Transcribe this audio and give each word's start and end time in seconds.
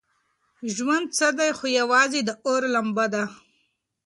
ژوند 0.75 1.07
څه 1.17 1.27
دی 1.37 1.49
خو 1.57 1.65
یوازې 1.79 2.19
د 2.25 2.29
اور 2.47 2.61
لمبه 2.73 3.05
ده. 3.13 3.23